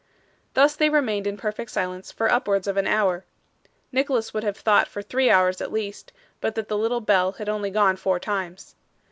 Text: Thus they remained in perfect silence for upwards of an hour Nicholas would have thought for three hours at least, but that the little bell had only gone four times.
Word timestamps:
Thus 0.55 0.75
they 0.75 0.89
remained 0.89 1.27
in 1.27 1.37
perfect 1.37 1.69
silence 1.69 2.11
for 2.11 2.31
upwards 2.31 2.65
of 2.65 2.75
an 2.75 2.87
hour 2.87 3.23
Nicholas 3.91 4.33
would 4.33 4.43
have 4.43 4.57
thought 4.57 4.87
for 4.87 5.03
three 5.03 5.29
hours 5.29 5.61
at 5.61 5.71
least, 5.71 6.11
but 6.39 6.55
that 6.55 6.69
the 6.69 6.77
little 6.79 7.01
bell 7.01 7.33
had 7.33 7.47
only 7.47 7.69
gone 7.69 7.97
four 7.97 8.19
times. 8.19 8.73